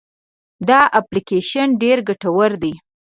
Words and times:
دا 0.67 0.79
اپلیکیشن 0.99 1.67
ډېر 1.81 1.97
ګټور 2.07 2.51
دی. 2.63 2.73